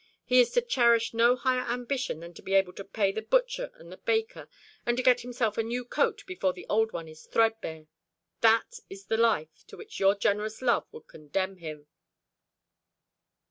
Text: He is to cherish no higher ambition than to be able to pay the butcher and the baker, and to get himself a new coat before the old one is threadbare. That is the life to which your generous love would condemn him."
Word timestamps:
He 0.25 0.39
is 0.39 0.49
to 0.53 0.63
cherish 0.63 1.13
no 1.13 1.35
higher 1.35 1.61
ambition 1.61 2.21
than 2.21 2.33
to 2.33 2.41
be 2.41 2.55
able 2.55 2.73
to 2.73 2.83
pay 2.83 3.11
the 3.11 3.21
butcher 3.21 3.69
and 3.75 3.91
the 3.91 3.97
baker, 3.97 4.49
and 4.83 4.97
to 4.97 5.03
get 5.03 5.21
himself 5.21 5.59
a 5.59 5.61
new 5.61 5.85
coat 5.85 6.25
before 6.25 6.53
the 6.53 6.65
old 6.67 6.91
one 6.91 7.07
is 7.07 7.27
threadbare. 7.27 7.85
That 8.39 8.79
is 8.89 9.05
the 9.05 9.17
life 9.17 9.63
to 9.67 9.77
which 9.77 9.99
your 9.99 10.15
generous 10.15 10.63
love 10.63 10.87
would 10.91 11.07
condemn 11.07 11.57
him." 11.57 11.85